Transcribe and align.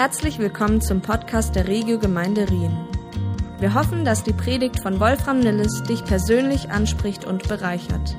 Herzlich 0.00 0.38
willkommen 0.38 0.80
zum 0.80 1.02
Podcast 1.02 1.54
der 1.54 1.68
Regio 1.68 1.98
Gemeinde 1.98 2.48
Rien. 2.48 2.74
Wir 3.58 3.74
hoffen, 3.74 4.02
dass 4.02 4.24
die 4.24 4.32
Predigt 4.32 4.80
von 4.80 4.98
Wolfram 4.98 5.40
Nilles 5.40 5.82
dich 5.82 6.02
persönlich 6.06 6.70
anspricht 6.70 7.26
und 7.26 7.46
bereichert. 7.46 8.16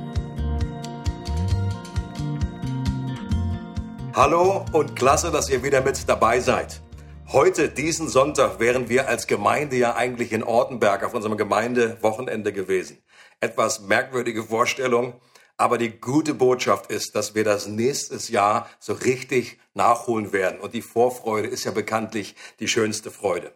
Hallo 4.13 4.63
und 4.73 4.95
klasse, 4.95 5.31
dass 5.31 5.49
ihr 5.49 5.63
wieder 5.63 5.81
mit 5.81 6.07
dabei 6.07 6.39
seid. 6.39 6.83
Heute, 7.31 7.67
diesen 7.67 8.09
Sonntag, 8.09 8.59
wären 8.59 8.87
wir 8.87 9.07
als 9.07 9.25
Gemeinde 9.25 9.75
ja 9.75 9.95
eigentlich 9.95 10.33
in 10.33 10.43
Ortenberg 10.43 11.03
auf 11.03 11.15
unserem 11.15 11.35
Gemeindewochenende 11.35 12.53
gewesen. 12.53 12.99
Etwas 13.39 13.81
merkwürdige 13.81 14.43
Vorstellung, 14.43 15.15
aber 15.57 15.77
die 15.77 15.91
gute 15.91 16.33
Botschaft 16.33 16.91
ist, 16.91 17.15
dass 17.15 17.35
wir 17.35 17.43
das 17.43 17.67
nächstes 17.67 18.29
Jahr 18.29 18.69
so 18.79 18.93
richtig 18.93 19.59
nachholen 19.73 20.33
werden. 20.33 20.59
Und 20.59 20.73
die 20.73 20.81
Vorfreude 20.81 21.47
ist 21.47 21.63
ja 21.63 21.71
bekanntlich 21.71 22.35
die 22.59 22.67
schönste 22.67 23.11
Freude. 23.11 23.53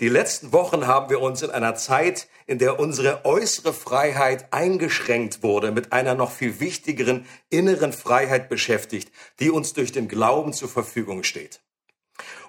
Die 0.00 0.08
letzten 0.08 0.52
Wochen 0.52 0.86
haben 0.86 1.10
wir 1.10 1.20
uns 1.20 1.42
in 1.42 1.50
einer 1.50 1.74
Zeit, 1.74 2.26
in 2.46 2.58
der 2.58 2.80
unsere 2.80 3.24
äußere 3.24 3.72
Freiheit 3.72 4.52
eingeschränkt 4.52 5.42
wurde, 5.42 5.70
mit 5.70 5.92
einer 5.92 6.14
noch 6.14 6.32
viel 6.32 6.60
wichtigeren 6.60 7.26
inneren 7.50 7.92
Freiheit 7.92 8.48
beschäftigt, 8.48 9.12
die 9.38 9.50
uns 9.50 9.74
durch 9.74 9.92
den 9.92 10.08
Glauben 10.08 10.52
zur 10.52 10.68
Verfügung 10.68 11.22
steht. 11.22 11.60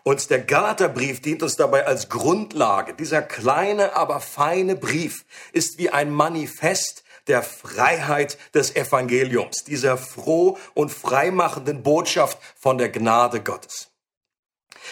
Und 0.03 0.30
der 0.30 0.39
Galaterbrief 0.39 1.21
dient 1.21 1.44
uns 1.44 1.55
dabei 1.55 1.85
als 1.85 2.09
Grundlage. 2.09 2.94
Dieser 2.94 3.21
kleine, 3.21 3.95
aber 3.95 4.19
feine 4.19 4.75
Brief 4.75 5.25
ist 5.53 5.77
wie 5.77 5.91
ein 5.91 6.11
Manifest 6.11 7.02
der 7.27 7.41
Freiheit 7.43 8.37
des 8.53 8.75
Evangeliums, 8.75 9.63
dieser 9.63 9.97
froh 9.97 10.57
und 10.73 10.91
freimachenden 10.91 11.83
Botschaft 11.83 12.37
von 12.55 12.77
der 12.77 12.89
Gnade 12.89 13.41
Gottes. 13.41 13.89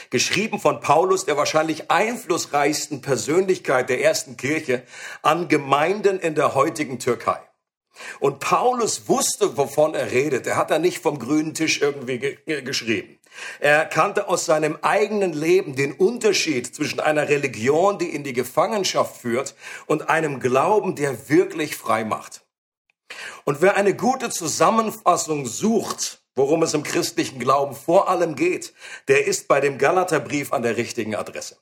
Geschrieben 0.09 0.59
von 0.59 0.79
Paulus, 0.79 1.25
der 1.25 1.37
wahrscheinlich 1.37 1.91
einflussreichsten 1.91 3.01
Persönlichkeit 3.01 3.89
der 3.89 4.01
ersten 4.01 4.37
Kirche, 4.37 4.83
an 5.21 5.47
Gemeinden 5.47 6.19
in 6.19 6.35
der 6.35 6.55
heutigen 6.55 6.99
Türkei. 6.99 7.39
Und 8.19 8.39
Paulus 8.39 9.07
wusste, 9.09 9.57
wovon 9.57 9.93
er 9.93 10.11
redet. 10.11 10.47
Er 10.47 10.55
hat 10.55 10.71
da 10.71 10.79
nicht 10.79 10.99
vom 10.99 11.19
grünen 11.19 11.53
Tisch 11.53 11.81
irgendwie 11.81 12.19
ge 12.19 12.61
geschrieben. 12.61 13.19
Er 13.59 13.85
kannte 13.85 14.27
aus 14.27 14.45
seinem 14.45 14.77
eigenen 14.81 15.33
Leben 15.33 15.75
den 15.75 15.93
Unterschied 15.93 16.75
zwischen 16.75 16.99
einer 16.99 17.29
Religion, 17.29 17.97
die 17.97 18.09
in 18.09 18.23
die 18.23 18.33
Gefangenschaft 18.33 19.21
führt, 19.21 19.55
und 19.85 20.09
einem 20.09 20.39
Glauben, 20.39 20.95
der 20.95 21.29
wirklich 21.29 21.75
frei 21.75 22.03
macht. 22.03 22.41
Und 23.43 23.61
wer 23.61 23.75
eine 23.75 23.95
gute 23.95 24.29
Zusammenfassung 24.29 25.45
sucht, 25.45 26.23
worum 26.35 26.63
es 26.63 26.73
im 26.73 26.83
christlichen 26.83 27.39
Glauben 27.39 27.75
vor 27.75 28.09
allem 28.09 28.35
geht, 28.35 28.73
der 29.07 29.27
ist 29.27 29.47
bei 29.47 29.59
dem 29.59 29.77
Galaterbrief 29.77 30.53
an 30.53 30.63
der 30.63 30.77
richtigen 30.77 31.15
Adresse. 31.15 31.57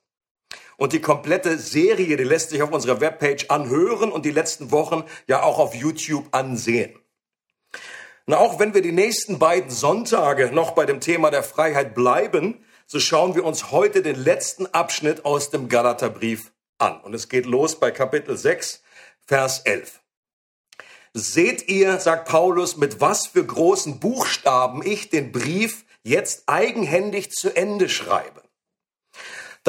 Und 0.78 0.94
die 0.94 1.02
komplette 1.02 1.58
Serie, 1.58 2.16
die 2.16 2.24
lässt 2.24 2.52
sich 2.52 2.62
auf 2.62 2.72
unserer 2.72 3.02
Webpage 3.02 3.50
anhören 3.50 4.12
und 4.12 4.26
die 4.26 4.32
letzten 4.32 4.72
Wochen 4.72 5.04
ja 5.28 5.44
auch 5.44 5.60
auf 5.60 5.76
YouTube 5.76 6.28
ansehen. 6.32 6.98
Und 8.30 8.36
auch 8.36 8.60
wenn 8.60 8.76
wir 8.76 8.84
die 8.84 8.92
nächsten 8.92 9.40
beiden 9.40 9.72
Sonntage 9.72 10.52
noch 10.54 10.74
bei 10.74 10.86
dem 10.86 11.00
Thema 11.00 11.32
der 11.32 11.42
Freiheit 11.42 11.96
bleiben, 11.96 12.64
so 12.86 13.00
schauen 13.00 13.34
wir 13.34 13.44
uns 13.44 13.72
heute 13.72 14.04
den 14.04 14.24
letzten 14.24 14.68
Abschnitt 14.68 15.26
aus 15.26 15.50
dem 15.50 15.68
Galaterbrief 15.68 16.52
an. 16.78 17.02
Und 17.02 17.16
es 17.16 17.28
geht 17.28 17.48
los 17.48 17.80
bei 17.80 17.90
Kapitel 17.90 18.38
6, 18.38 18.84
Vers 19.26 19.62
11. 19.62 20.00
Seht 21.16 21.70
ihr, 21.70 22.00
sagt 22.00 22.30
Paulus, 22.30 22.78
mit 22.78 23.02
was 23.02 23.26
für 23.26 23.44
großen 23.44 24.00
Buchstaben 24.00 24.86
ich 24.86 25.10
den 25.10 25.32
Brief 25.32 25.84
jetzt 26.04 26.44
eigenhändig 26.46 27.32
zu 27.32 27.50
Ende 27.56 27.90
schreibe. 27.90 28.44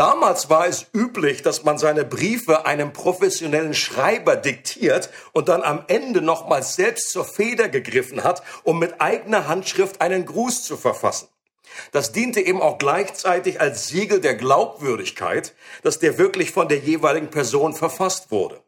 Damals 0.01 0.49
war 0.49 0.67
es 0.67 0.87
üblich, 0.95 1.43
dass 1.43 1.65
man 1.65 1.77
seine 1.77 2.07
Briefe 2.07 2.65
einem 2.65 2.91
professionellen 2.95 3.75
Schreiber 3.75 4.35
diktiert 4.35 5.11
und 5.33 5.51
dann 5.51 5.63
am 5.63 5.85
Ende 5.89 6.23
nochmals 6.23 6.75
selbst 6.75 7.11
zur 7.11 7.27
Feder 7.27 7.69
gegriffen 7.69 8.25
hat, 8.25 8.43
um 8.63 8.79
mit 8.79 8.99
eigener 9.03 9.47
Handschrift 9.47 10.01
einen 10.01 10.25
Gruß 10.25 10.65
zu 10.65 10.79
verfassen. 10.79 11.29
Das 11.93 12.13
diente 12.13 12.41
eben 12.41 12.63
auch 12.63 12.79
gleichzeitig 12.79 13.61
als 13.61 13.89
Siegel 13.89 14.23
der 14.23 14.37
Glaubwürdigkeit, 14.37 15.55
dass 15.83 15.99
der 15.99 16.17
wirklich 16.17 16.51
von 16.51 16.67
der 16.67 16.79
jeweiligen 16.79 17.29
Person 17.29 17.75
verfasst 17.75 18.31
wurde. 18.31 18.63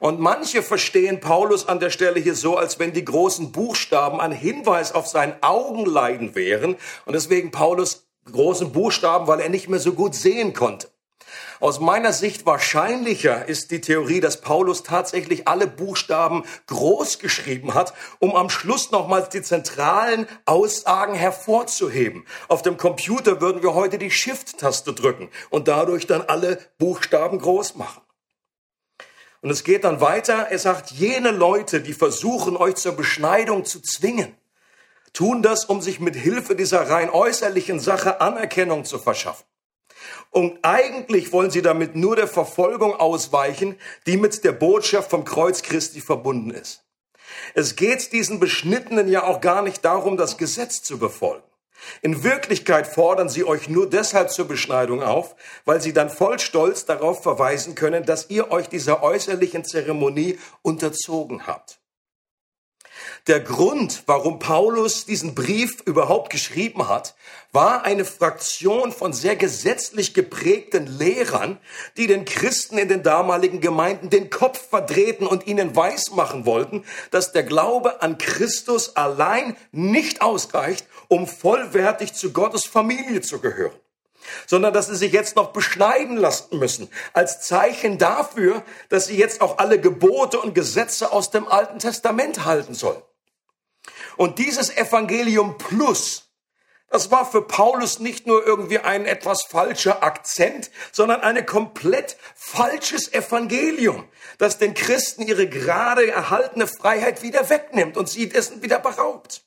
Und 0.00 0.18
manche 0.18 0.64
verstehen 0.64 1.20
Paulus 1.20 1.68
an 1.68 1.78
der 1.78 1.90
Stelle 1.90 2.18
hier 2.18 2.34
so, 2.34 2.56
als 2.56 2.80
wenn 2.80 2.92
die 2.92 3.04
großen 3.04 3.52
Buchstaben 3.52 4.20
ein 4.20 4.32
Hinweis 4.32 4.90
auf 4.90 5.06
sein 5.06 5.40
Augenleiden 5.42 6.34
wären 6.34 6.74
und 7.06 7.12
deswegen 7.12 7.52
Paulus 7.52 8.09
großen 8.32 8.72
Buchstaben, 8.72 9.26
weil 9.26 9.40
er 9.40 9.48
nicht 9.48 9.68
mehr 9.68 9.80
so 9.80 9.92
gut 9.92 10.14
sehen 10.14 10.52
konnte. 10.52 10.88
Aus 11.60 11.78
meiner 11.78 12.14
Sicht 12.14 12.46
wahrscheinlicher 12.46 13.46
ist 13.46 13.70
die 13.70 13.82
Theorie, 13.82 14.20
dass 14.20 14.40
Paulus 14.40 14.82
tatsächlich 14.82 15.46
alle 15.46 15.66
Buchstaben 15.66 16.44
groß 16.66 17.18
geschrieben 17.18 17.74
hat, 17.74 17.92
um 18.18 18.34
am 18.34 18.48
Schluss 18.48 18.90
nochmals 18.90 19.28
die 19.28 19.42
zentralen 19.42 20.26
Aussagen 20.46 21.14
hervorzuheben. 21.14 22.24
Auf 22.48 22.62
dem 22.62 22.78
Computer 22.78 23.42
würden 23.42 23.62
wir 23.62 23.74
heute 23.74 23.98
die 23.98 24.10
Shift-Taste 24.10 24.94
drücken 24.94 25.28
und 25.50 25.68
dadurch 25.68 26.06
dann 26.06 26.22
alle 26.22 26.58
Buchstaben 26.78 27.38
groß 27.38 27.76
machen. 27.76 28.00
Und 29.42 29.50
es 29.50 29.62
geht 29.64 29.84
dann 29.84 30.00
weiter. 30.00 30.48
Er 30.50 30.58
sagt, 30.58 30.90
jene 30.90 31.30
Leute, 31.30 31.80
die 31.80 31.94
versuchen, 31.94 32.56
euch 32.56 32.76
zur 32.76 32.92
Beschneidung 32.92 33.64
zu 33.64 33.80
zwingen, 33.80 34.34
tun 35.12 35.42
das, 35.42 35.64
um 35.64 35.80
sich 35.80 36.00
mit 36.00 36.16
Hilfe 36.16 36.54
dieser 36.54 36.88
rein 36.88 37.10
äußerlichen 37.10 37.80
Sache 37.80 38.20
Anerkennung 38.20 38.84
zu 38.84 38.98
verschaffen. 38.98 39.44
Und 40.30 40.58
eigentlich 40.62 41.32
wollen 41.32 41.50
sie 41.50 41.62
damit 41.62 41.96
nur 41.96 42.16
der 42.16 42.28
Verfolgung 42.28 42.94
ausweichen, 42.94 43.76
die 44.06 44.16
mit 44.16 44.44
der 44.44 44.52
Botschaft 44.52 45.10
vom 45.10 45.24
Kreuz 45.24 45.62
Christi 45.62 46.00
verbunden 46.00 46.50
ist. 46.50 46.84
Es 47.54 47.76
geht 47.76 48.12
diesen 48.12 48.40
Beschnittenen 48.40 49.08
ja 49.08 49.24
auch 49.24 49.40
gar 49.40 49.62
nicht 49.62 49.84
darum, 49.84 50.16
das 50.16 50.36
Gesetz 50.36 50.82
zu 50.82 50.98
befolgen. 50.98 51.44
In 52.02 52.22
Wirklichkeit 52.22 52.86
fordern 52.86 53.28
sie 53.28 53.44
euch 53.44 53.68
nur 53.68 53.88
deshalb 53.88 54.30
zur 54.30 54.46
Beschneidung 54.46 55.02
auf, 55.02 55.34
weil 55.64 55.80
sie 55.80 55.92
dann 55.92 56.10
voll 56.10 56.38
Stolz 56.38 56.84
darauf 56.84 57.22
verweisen 57.22 57.74
können, 57.74 58.04
dass 58.04 58.28
ihr 58.28 58.50
euch 58.50 58.68
dieser 58.68 59.02
äußerlichen 59.02 59.64
Zeremonie 59.64 60.38
unterzogen 60.62 61.46
habt. 61.46 61.79
Der 63.26 63.40
Grund, 63.40 64.02
warum 64.06 64.38
Paulus 64.38 65.06
diesen 65.06 65.34
Brief 65.34 65.80
überhaupt 65.84 66.30
geschrieben 66.30 66.88
hat, 66.88 67.14
war 67.52 67.84
eine 67.84 68.04
Fraktion 68.04 68.92
von 68.92 69.12
sehr 69.12 69.36
gesetzlich 69.36 70.14
geprägten 70.14 70.86
Lehrern, 70.86 71.58
die 71.96 72.06
den 72.06 72.24
Christen 72.24 72.78
in 72.78 72.88
den 72.88 73.02
damaligen 73.02 73.60
Gemeinden 73.60 74.10
den 74.10 74.30
Kopf 74.30 74.68
verdrehten 74.68 75.26
und 75.26 75.46
ihnen 75.46 75.76
weismachen 75.76 76.46
wollten, 76.46 76.84
dass 77.10 77.32
der 77.32 77.42
Glaube 77.42 78.02
an 78.02 78.18
Christus 78.18 78.96
allein 78.96 79.56
nicht 79.72 80.22
ausreicht, 80.22 80.86
um 81.08 81.26
vollwertig 81.26 82.14
zu 82.14 82.32
Gottes 82.32 82.64
Familie 82.64 83.20
zu 83.20 83.40
gehören 83.40 83.72
sondern 84.46 84.72
dass 84.72 84.86
sie 84.86 84.96
sich 84.96 85.12
jetzt 85.12 85.36
noch 85.36 85.52
beschneiden 85.52 86.16
lassen 86.16 86.58
müssen, 86.58 86.90
als 87.12 87.40
Zeichen 87.40 87.98
dafür, 87.98 88.62
dass 88.88 89.06
sie 89.06 89.16
jetzt 89.16 89.40
auch 89.40 89.58
alle 89.58 89.80
Gebote 89.80 90.40
und 90.40 90.54
Gesetze 90.54 91.12
aus 91.12 91.30
dem 91.30 91.48
Alten 91.48 91.78
Testament 91.78 92.44
halten 92.44 92.74
sollen. 92.74 93.02
Und 94.16 94.38
dieses 94.38 94.76
Evangelium 94.76 95.56
Plus, 95.58 96.30
das 96.90 97.12
war 97.12 97.24
für 97.24 97.42
Paulus 97.42 98.00
nicht 98.00 98.26
nur 98.26 98.44
irgendwie 98.44 98.80
ein 98.80 99.06
etwas 99.06 99.44
falscher 99.44 100.02
Akzent, 100.02 100.70
sondern 100.90 101.20
ein 101.20 101.46
komplett 101.46 102.16
falsches 102.34 103.12
Evangelium, 103.12 104.08
das 104.38 104.58
den 104.58 104.74
Christen 104.74 105.22
ihre 105.22 105.48
gerade 105.48 106.10
erhaltene 106.10 106.66
Freiheit 106.66 107.22
wieder 107.22 107.48
wegnimmt 107.48 107.96
und 107.96 108.08
sie 108.08 108.28
dessen 108.28 108.62
wieder 108.62 108.80
beraubt. 108.80 109.44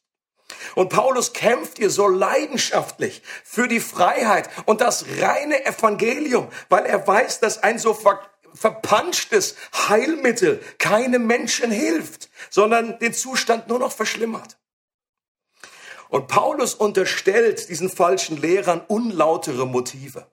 Und 0.75 0.90
Paulus 0.90 1.34
kämpft 1.34 1.78
hier 1.78 1.90
so 1.90 2.08
leidenschaftlich 2.08 3.22
für 3.44 3.68
die 3.68 3.80
Freiheit 3.80 4.50
und 4.66 4.82
das 4.82 5.05
reine 5.20 5.66
Evangelium, 5.66 6.47
weil 6.70 6.85
er 6.85 7.05
weiß, 7.05 7.40
dass 7.40 7.64
ein 7.64 7.79
so 7.79 7.94
ver 7.94 8.20
verpanschtes 8.55 9.55
Heilmittel 9.90 10.61
keinem 10.78 11.26
Menschen 11.26 11.72
hilft, 11.72 12.29
sondern 12.52 13.00
den 13.00 13.11
Zustand 13.11 13.67
nur 13.67 13.79
noch 13.79 13.91
verschlimmert. 13.91 14.58
Und 16.09 16.28
Paulus 16.28 16.76
unterstellt 16.76 17.70
diesen 17.70 17.90
falschen 17.90 18.38
Lehrern 18.38 18.82
unlautere 18.88 19.66
Motive. 19.66 20.28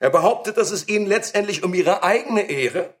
Er 0.00 0.10
behauptet, 0.10 0.56
dass 0.56 0.72
es 0.72 0.88
ihnen 0.88 1.06
letztendlich 1.06 1.62
um 1.62 1.72
ihre 1.74 2.02
eigene 2.02 2.50
Ehre 2.50 2.92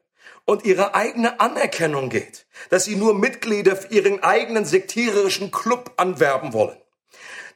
und 0.44 0.64
ihre 0.64 0.94
eigene 0.94 1.40
Anerkennung 1.40 2.08
geht, 2.08 2.46
dass 2.70 2.84
sie 2.84 2.96
nur 2.96 3.14
Mitglieder 3.14 3.76
für 3.76 3.92
ihren 3.92 4.22
eigenen 4.22 4.64
sektiererischen 4.64 5.50
Club 5.50 5.92
anwerben 5.96 6.52
wollen. 6.52 6.78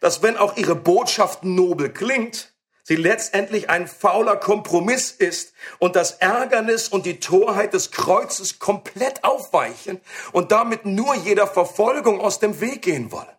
Dass 0.01 0.23
wenn 0.23 0.37
auch 0.37 0.57
ihre 0.57 0.75
Botschaft 0.77 1.45
nobel 1.45 1.93
klingt, 1.93 2.55
sie 2.83 2.97
letztendlich 2.97 3.69
ein 3.69 3.89
fauler 3.89 4.37
Kompromiss 4.37 5.11
ist 5.11 5.53
und 5.79 5.97
das 5.97 6.13
Ärgernis 6.13 6.89
und 6.89 7.07
die 7.07 7.19
Torheit 7.19 7.75
des 7.75 7.91
Kreuzes 7.91 8.59
komplett 8.59 9.25
aufweichen 9.25 10.01
und 10.33 10.53
damit 10.53 10.85
nur 10.85 11.15
jeder 11.15 11.47
Verfolgung 11.47 12.21
aus 12.21 12.39
dem 12.39 12.61
Weg 12.61 12.83
gehen 12.83 13.11
wollen. 13.11 13.36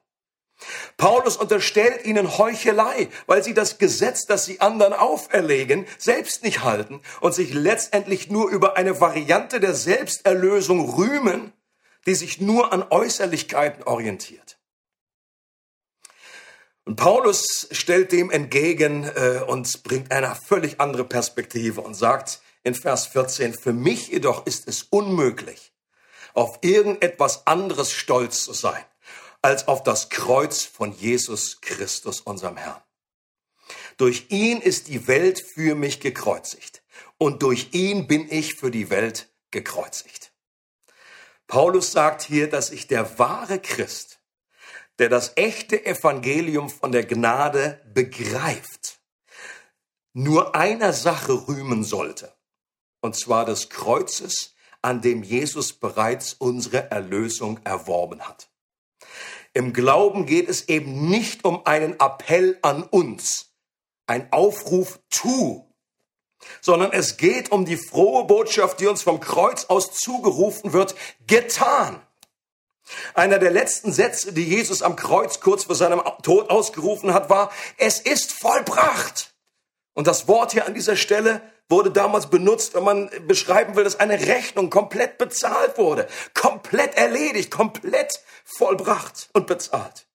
Paulus 0.97 1.37
unterstellt 1.37 2.05
ihnen 2.05 2.37
Heuchelei, 2.37 3.09
weil 3.27 3.43
sie 3.43 3.53
das 3.53 3.77
Gesetz, 3.77 4.25
das 4.25 4.45
sie 4.45 4.59
anderen 4.59 4.93
auferlegen, 4.93 5.85
selbst 5.97 6.43
nicht 6.43 6.63
halten 6.63 7.01
und 7.21 7.33
sich 7.33 7.53
letztendlich 7.53 8.29
nur 8.29 8.49
über 8.49 8.75
eine 8.75 8.99
Variante 8.99 9.59
der 9.59 9.75
Selbsterlösung 9.75 10.95
rühmen, 10.95 11.53
die 12.07 12.15
sich 12.15 12.41
nur 12.41 12.73
an 12.73 12.83
Äußerlichkeiten 12.89 13.83
orientiert. 13.83 14.57
Und 16.85 16.95
Paulus 16.95 17.67
stellt 17.71 18.13
dem 18.13 18.31
entgegen 18.31 19.03
äh, 19.03 19.41
und 19.45 19.83
bringt 19.83 20.11
eine 20.11 20.33
völlig 20.35 20.79
andere 20.79 21.03
Perspektive 21.03 21.81
und 21.81 21.95
sagt 21.95 22.41
in 22.63 22.73
Vers 22.73 23.07
14, 23.07 23.53
für 23.53 23.73
mich 23.73 24.07
jedoch 24.07 24.45
ist 24.45 24.67
es 24.67 24.83
unmöglich, 24.83 25.73
auf 26.33 26.59
irgendetwas 26.61 27.45
anderes 27.45 27.91
stolz 27.91 28.43
zu 28.43 28.53
sein 28.53 28.83
als 29.41 29.67
auf 29.67 29.83
das 29.83 30.09
Kreuz 30.09 30.63
von 30.63 30.91
Jesus 30.91 31.61
Christus, 31.61 32.21
unserem 32.21 32.57
Herrn. 32.57 32.81
Durch 33.97 34.25
ihn 34.29 34.61
ist 34.61 34.87
die 34.87 35.07
Welt 35.07 35.39
für 35.39 35.75
mich 35.75 35.99
gekreuzigt 35.99 36.83
und 37.17 37.41
durch 37.43 37.69
ihn 37.73 38.07
bin 38.07 38.27
ich 38.29 38.55
für 38.55 38.71
die 38.71 38.89
Welt 38.89 39.29
gekreuzigt. 39.51 40.31
Paulus 41.47 41.91
sagt 41.91 42.21
hier, 42.21 42.49
dass 42.49 42.71
ich 42.71 42.87
der 42.87 43.19
wahre 43.19 43.59
Christ, 43.59 44.19
der 44.99 45.09
das 45.09 45.33
echte 45.35 45.85
Evangelium 45.85 46.69
von 46.69 46.91
der 46.91 47.05
Gnade 47.05 47.81
begreift, 47.93 48.99
nur 50.13 50.55
einer 50.55 50.93
Sache 50.93 51.47
rühmen 51.47 51.83
sollte, 51.83 52.33
und 53.01 53.15
zwar 53.15 53.45
des 53.45 53.69
Kreuzes, 53.69 54.55
an 54.81 55.01
dem 55.01 55.23
Jesus 55.23 55.73
bereits 55.73 56.33
unsere 56.33 56.91
Erlösung 56.91 57.59
erworben 57.63 58.21
hat. 58.21 58.49
Im 59.53 59.73
Glauben 59.73 60.25
geht 60.25 60.49
es 60.49 60.67
eben 60.69 61.09
nicht 61.09 61.45
um 61.45 61.65
einen 61.65 61.99
Appell 61.99 62.57
an 62.61 62.83
uns, 62.83 63.51
ein 64.05 64.31
Aufruf, 64.31 64.99
tu, 65.09 65.67
sondern 66.61 66.91
es 66.91 67.17
geht 67.17 67.51
um 67.51 67.65
die 67.65 67.77
frohe 67.77 68.25
Botschaft, 68.25 68.79
die 68.79 68.87
uns 68.87 69.01
vom 69.01 69.19
Kreuz 69.19 69.65
aus 69.65 69.91
zugerufen 69.91 70.73
wird, 70.73 70.95
getan. 71.25 72.01
Einer 73.13 73.39
der 73.39 73.51
letzten 73.51 73.91
Sätze, 73.91 74.31
die 74.31 74.43
Jesus 74.43 74.81
am 74.81 74.95
Kreuz 74.95 75.39
kurz 75.39 75.65
vor 75.65 75.75
seinem 75.75 76.01
Tod 76.23 76.49
ausgerufen 76.49 77.13
hat, 77.13 77.29
war, 77.29 77.51
es 77.77 77.99
ist 77.99 78.31
vollbracht. 78.31 79.33
Und 79.97 80.05
das 80.05 80.27
Wort 80.27 80.51
hier 80.51 80.67
an 80.67 80.75
dieser 80.75 80.95
Stelle 80.95 81.41
wurde 81.69 81.89
damals 81.89 82.27
benutzt, 82.27 82.75
wenn 82.75 82.83
man 82.83 83.09
beschreiben 83.25 83.75
will, 83.75 83.83
dass 83.83 83.99
eine 83.99 84.27
Rechnung 84.27 84.69
komplett 84.69 85.17
bezahlt 85.17 85.79
wurde, 85.79 86.07
komplett 86.35 86.95
erledigt, 86.95 87.49
komplett 87.49 88.21
vollbracht 88.45 89.31
und 89.33 89.47
bezahlt. 89.47 90.05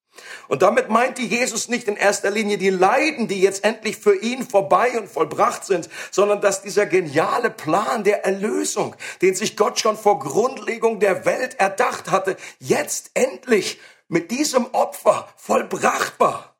Und 0.47 0.61
damit 0.61 0.87
meinte 0.87 1.21
Jesus 1.21 1.67
nicht 1.67 1.89
in 1.89 1.97
erster 1.97 2.31
Linie 2.31 2.57
die 2.57 2.69
Leiden, 2.69 3.27
die 3.27 3.41
jetzt 3.41 3.65
endlich 3.65 3.97
für 3.97 4.15
ihn 4.15 4.47
vorbei 4.47 4.97
und 4.97 5.09
vollbracht 5.09 5.65
sind, 5.65 5.89
sondern 6.11 6.39
dass 6.39 6.61
dieser 6.61 6.85
geniale 6.85 7.49
Plan 7.49 8.05
der 8.05 8.23
Erlösung, 8.23 8.95
den 9.21 9.35
sich 9.35 9.57
Gott 9.57 9.81
schon 9.81 9.97
vor 9.97 10.19
Grundlegung 10.19 11.01
der 11.01 11.25
Welt 11.25 11.59
erdacht 11.59 12.09
hatte, 12.09 12.37
jetzt 12.57 13.11
endlich 13.15 13.81
mit 14.07 14.31
diesem 14.31 14.65
Opfer 14.67 15.27
vollbracht 15.35 16.21
war 16.21 16.52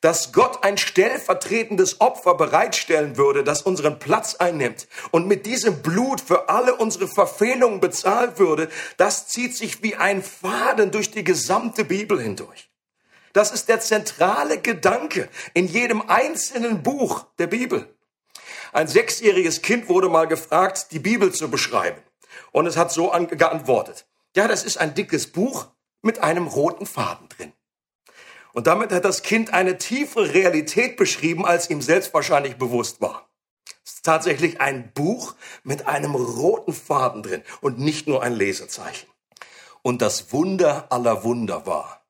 dass 0.00 0.32
Gott 0.32 0.62
ein 0.62 0.78
stellvertretendes 0.78 2.00
Opfer 2.00 2.34
bereitstellen 2.34 3.16
würde, 3.16 3.42
das 3.42 3.62
unseren 3.62 3.98
Platz 3.98 4.36
einnimmt 4.36 4.86
und 5.10 5.26
mit 5.26 5.44
diesem 5.44 5.82
Blut 5.82 6.20
für 6.20 6.48
alle 6.48 6.76
unsere 6.76 7.08
Verfehlungen 7.08 7.80
bezahlt 7.80 8.38
würde, 8.38 8.68
das 8.96 9.28
zieht 9.28 9.56
sich 9.56 9.82
wie 9.82 9.96
ein 9.96 10.22
Faden 10.22 10.90
durch 10.90 11.10
die 11.10 11.24
gesamte 11.24 11.84
Bibel 11.84 12.20
hindurch. 12.20 12.70
Das 13.32 13.50
ist 13.50 13.68
der 13.68 13.80
zentrale 13.80 14.58
Gedanke 14.58 15.28
in 15.54 15.66
jedem 15.66 16.02
einzelnen 16.08 16.82
Buch 16.82 17.26
der 17.38 17.46
Bibel. 17.46 17.94
Ein 18.72 18.88
sechsjähriges 18.88 19.62
Kind 19.62 19.88
wurde 19.88 20.08
mal 20.08 20.26
gefragt, 20.26 20.88
die 20.92 20.98
Bibel 20.98 21.32
zu 21.32 21.50
beschreiben. 21.50 22.00
Und 22.52 22.66
es 22.66 22.76
hat 22.76 22.92
so 22.92 23.10
geantwortet. 23.10 24.06
Ja, 24.36 24.48
das 24.48 24.64
ist 24.64 24.78
ein 24.78 24.94
dickes 24.94 25.32
Buch 25.32 25.66
mit 26.02 26.20
einem 26.20 26.46
roten 26.46 26.86
Faden 26.86 27.28
drin. 27.28 27.52
Und 28.58 28.66
damit 28.66 28.90
hat 28.90 29.04
das 29.04 29.22
Kind 29.22 29.54
eine 29.54 29.78
tiefere 29.78 30.34
Realität 30.34 30.96
beschrieben, 30.96 31.46
als 31.46 31.70
ihm 31.70 31.80
selbst 31.80 32.12
wahrscheinlich 32.12 32.56
bewusst 32.56 33.00
war. 33.00 33.30
Es 33.84 33.92
ist 33.92 34.04
tatsächlich 34.04 34.60
ein 34.60 34.92
Buch 34.94 35.36
mit 35.62 35.86
einem 35.86 36.16
roten 36.16 36.72
Faden 36.72 37.22
drin 37.22 37.44
und 37.60 37.78
nicht 37.78 38.08
nur 38.08 38.20
ein 38.20 38.34
Lesezeichen. 38.34 39.06
Und 39.82 40.02
das 40.02 40.32
Wunder 40.32 40.90
aller 40.90 41.22
Wunder 41.22 41.66
war, 41.66 42.04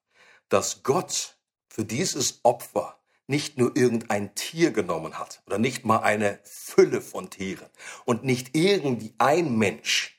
dass 0.48 0.82
Gott 0.84 1.36
für 1.68 1.84
dieses 1.84 2.40
Opfer 2.44 2.98
nicht 3.26 3.58
nur 3.58 3.76
irgendein 3.76 4.34
Tier 4.34 4.70
genommen 4.70 5.18
hat 5.18 5.42
oder 5.44 5.58
nicht 5.58 5.84
mal 5.84 5.98
eine 5.98 6.38
Fülle 6.44 7.02
von 7.02 7.28
Tieren 7.28 7.68
und 8.06 8.24
nicht 8.24 8.56
irgendwie 8.56 9.12
ein 9.18 9.58
Mensch 9.58 10.18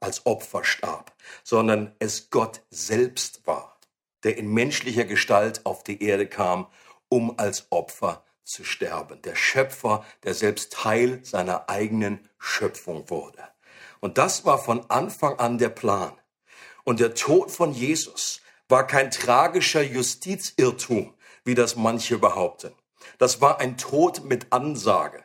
als 0.00 0.26
Opfer 0.26 0.64
starb, 0.64 1.16
sondern 1.44 1.96
es 1.98 2.28
Gott 2.28 2.60
selbst 2.68 3.46
war 3.46 3.75
der 4.26 4.36
in 4.36 4.52
menschlicher 4.52 5.04
Gestalt 5.04 5.64
auf 5.64 5.84
die 5.84 6.02
Erde 6.02 6.26
kam, 6.26 6.66
um 7.08 7.38
als 7.38 7.68
Opfer 7.70 8.24
zu 8.42 8.64
sterben. 8.64 9.22
Der 9.22 9.36
Schöpfer, 9.36 10.04
der 10.24 10.34
selbst 10.34 10.72
Teil 10.72 11.20
seiner 11.22 11.70
eigenen 11.70 12.28
Schöpfung 12.36 13.08
wurde. 13.08 13.38
Und 14.00 14.18
das 14.18 14.44
war 14.44 14.58
von 14.58 14.90
Anfang 14.90 15.38
an 15.38 15.58
der 15.58 15.68
Plan. 15.68 16.12
Und 16.82 16.98
der 16.98 17.14
Tod 17.14 17.52
von 17.52 17.72
Jesus 17.72 18.40
war 18.68 18.84
kein 18.84 19.12
tragischer 19.12 19.82
Justizirrtum, 19.82 21.14
wie 21.44 21.54
das 21.54 21.76
manche 21.76 22.18
behaupten. 22.18 22.72
Das 23.18 23.40
war 23.40 23.60
ein 23.60 23.78
Tod 23.78 24.24
mit 24.24 24.52
Ansage. 24.52 25.24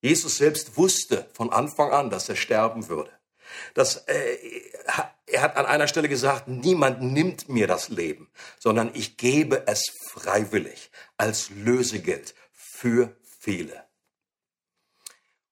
Jesus 0.00 0.38
selbst 0.38 0.78
wusste 0.78 1.28
von 1.34 1.52
Anfang 1.52 1.90
an, 1.92 2.08
dass 2.08 2.30
er 2.30 2.36
sterben 2.36 2.88
würde. 2.88 3.10
Das, 3.74 3.96
äh, 4.06 4.38
er 5.26 5.42
hat 5.42 5.56
an 5.56 5.66
einer 5.66 5.88
Stelle 5.88 6.08
gesagt, 6.08 6.48
niemand 6.48 7.02
nimmt 7.02 7.48
mir 7.48 7.66
das 7.66 7.88
Leben, 7.88 8.30
sondern 8.58 8.90
ich 8.94 9.16
gebe 9.16 9.66
es 9.66 9.90
freiwillig 10.08 10.90
als 11.16 11.50
Lösegeld 11.50 12.34
für 12.52 13.16
viele. 13.22 13.84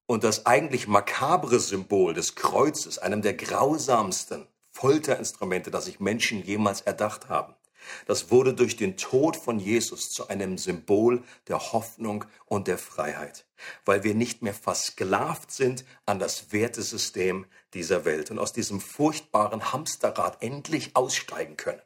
Und 0.06 0.24
das 0.24 0.46
eigentlich 0.46 0.88
makabre 0.88 1.60
Symbol 1.60 2.14
des 2.14 2.34
Kreuzes, 2.34 2.98
einem 2.98 3.20
der 3.20 3.34
grausamsten 3.34 4.46
Folterinstrumente, 4.70 5.70
das 5.70 5.84
sich 5.84 6.00
Menschen 6.00 6.42
jemals 6.42 6.80
erdacht 6.80 7.28
haben, 7.28 7.54
das 8.06 8.30
wurde 8.30 8.54
durch 8.54 8.76
den 8.76 8.96
Tod 8.96 9.36
von 9.36 9.58
Jesus 9.58 10.10
zu 10.10 10.28
einem 10.28 10.58
Symbol 10.58 11.22
der 11.48 11.72
Hoffnung 11.72 12.24
und 12.46 12.68
der 12.68 12.78
Freiheit, 12.78 13.46
weil 13.84 14.04
wir 14.04 14.14
nicht 14.14 14.42
mehr 14.42 14.54
versklavt 14.54 15.50
sind 15.50 15.84
an 16.06 16.18
das 16.18 16.52
Wertesystem 16.52 17.46
dieser 17.74 18.04
Welt 18.04 18.30
und 18.30 18.38
aus 18.38 18.52
diesem 18.52 18.80
furchtbaren 18.80 19.72
Hamsterrad 19.72 20.42
endlich 20.42 20.96
aussteigen 20.96 21.56
können. 21.56 21.82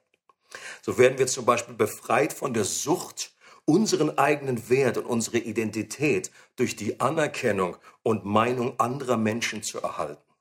So 0.83 0.99
werden 0.99 1.19
wir 1.19 1.27
zum 1.27 1.45
Beispiel 1.45 1.75
befreit 1.75 2.33
von 2.33 2.55
der 2.55 2.65
Sucht, 2.65 3.33
unseren 3.65 4.19
eigenen 4.19 4.69
Wert 4.69 4.99
und 4.99 5.07
unsere 5.07 5.39
Identität 5.39 6.31
durch 6.57 6.77
die 6.77 7.01
Anerkennung 7.01 7.77
und 8.03 8.25
Meinung 8.25 8.79
anderer 8.81 9.17
Menschen 9.17 9.63
zu 9.63 9.81
erhalten. 9.81 10.32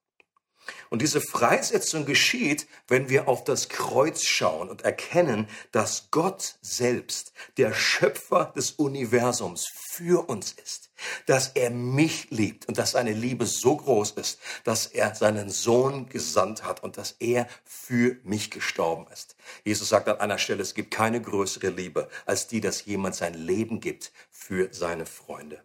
Und 0.91 1.01
diese 1.01 1.21
Freisetzung 1.21 2.05
geschieht, 2.05 2.67
wenn 2.89 3.07
wir 3.07 3.29
auf 3.29 3.45
das 3.45 3.69
Kreuz 3.69 4.25
schauen 4.25 4.69
und 4.69 4.81
erkennen, 4.81 5.47
dass 5.71 6.11
Gott 6.11 6.55
selbst, 6.61 7.31
der 7.55 7.73
Schöpfer 7.73 8.51
des 8.57 8.71
Universums, 8.71 9.71
für 9.91 10.27
uns 10.27 10.51
ist, 10.51 10.89
dass 11.27 11.47
er 11.55 11.69
mich 11.69 12.29
liebt 12.29 12.67
und 12.67 12.77
dass 12.77 12.91
seine 12.91 13.13
Liebe 13.13 13.45
so 13.45 13.77
groß 13.77 14.11
ist, 14.11 14.39
dass 14.65 14.85
er 14.85 15.15
seinen 15.15 15.49
Sohn 15.49 16.09
gesandt 16.09 16.65
hat 16.65 16.83
und 16.83 16.97
dass 16.97 17.15
er 17.19 17.47
für 17.63 18.17
mich 18.23 18.51
gestorben 18.51 19.07
ist. 19.13 19.37
Jesus 19.63 19.87
sagt 19.87 20.09
an 20.09 20.19
einer 20.19 20.39
Stelle, 20.39 20.61
es 20.61 20.73
gibt 20.73 20.91
keine 20.91 21.21
größere 21.21 21.69
Liebe 21.69 22.09
als 22.25 22.47
die, 22.47 22.59
dass 22.59 22.83
jemand 22.83 23.15
sein 23.15 23.33
Leben 23.33 23.79
gibt 23.79 24.11
für 24.29 24.73
seine 24.73 25.05
Freunde. 25.05 25.63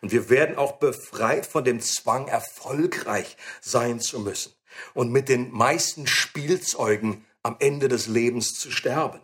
Und 0.00 0.12
wir 0.12 0.28
werden 0.28 0.56
auch 0.56 0.72
befreit 0.72 1.46
von 1.46 1.64
dem 1.64 1.80
Zwang, 1.80 2.28
erfolgreich 2.28 3.36
sein 3.60 4.00
zu 4.00 4.20
müssen 4.20 4.52
und 4.92 5.10
mit 5.10 5.28
den 5.28 5.50
meisten 5.50 6.06
Spielzeugen 6.06 7.24
am 7.42 7.56
Ende 7.58 7.88
des 7.88 8.06
Lebens 8.06 8.54
zu 8.54 8.70
sterben. 8.70 9.20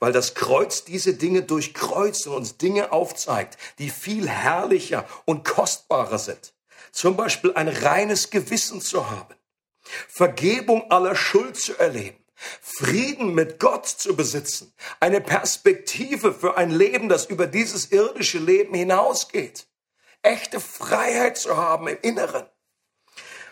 Weil 0.00 0.12
das 0.12 0.34
Kreuz 0.34 0.84
diese 0.84 1.14
Dinge 1.14 1.42
durchkreuzt 1.42 2.26
und 2.26 2.34
uns 2.34 2.56
Dinge 2.56 2.92
aufzeigt, 2.92 3.58
die 3.78 3.90
viel 3.90 4.28
herrlicher 4.28 5.06
und 5.24 5.44
kostbarer 5.44 6.18
sind. 6.18 6.54
Zum 6.92 7.16
Beispiel 7.16 7.52
ein 7.54 7.68
reines 7.68 8.30
Gewissen 8.30 8.80
zu 8.80 9.10
haben, 9.10 9.34
Vergebung 10.08 10.90
aller 10.90 11.14
Schuld 11.14 11.56
zu 11.56 11.76
erleben, 11.78 12.18
Frieden 12.60 13.34
mit 13.34 13.58
Gott 13.58 13.86
zu 13.86 14.16
besitzen, 14.16 14.72
eine 15.00 15.20
Perspektive 15.20 16.32
für 16.32 16.56
ein 16.56 16.70
Leben, 16.70 17.08
das 17.08 17.26
über 17.26 17.46
dieses 17.46 17.90
irdische 17.90 18.38
Leben 18.38 18.74
hinausgeht, 18.74 19.66
echte 20.22 20.60
Freiheit 20.60 21.36
zu 21.36 21.56
haben 21.56 21.88
im 21.88 21.98
Inneren. 22.02 22.46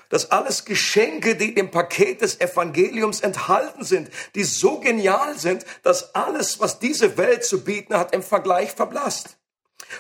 Das 0.08 0.30
alles 0.30 0.64
Geschenke, 0.64 1.34
die 1.34 1.54
im 1.54 1.72
Paket 1.72 2.20
des 2.20 2.40
Evangeliums 2.40 3.20
enthalten 3.20 3.84
sind, 3.84 4.08
die 4.36 4.44
so 4.44 4.78
genial 4.78 5.36
sind, 5.36 5.64
dass 5.82 6.14
alles, 6.14 6.60
was 6.60 6.78
diese 6.78 7.16
Welt 7.16 7.44
zu 7.44 7.64
bieten 7.64 7.96
hat, 7.96 8.14
im 8.14 8.22
Vergleich 8.22 8.70
verblasst. 8.70 9.36